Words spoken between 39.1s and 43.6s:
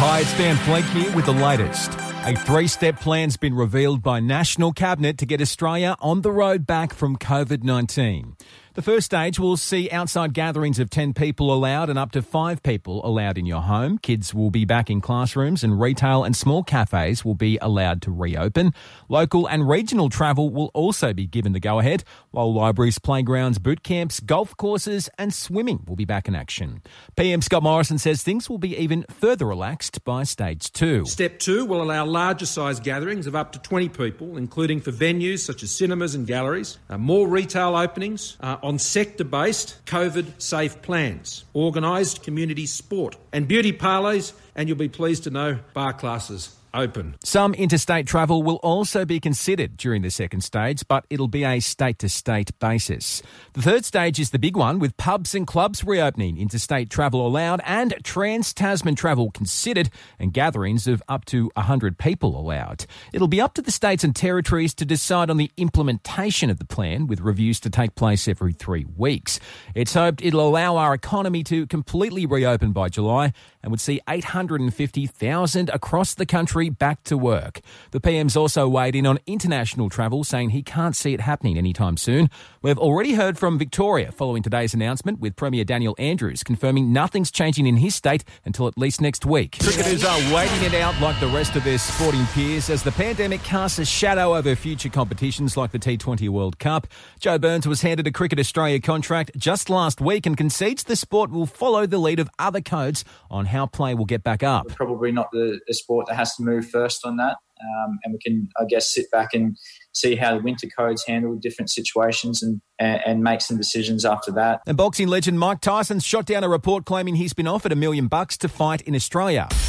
based COVID safe plans, organised community sport, and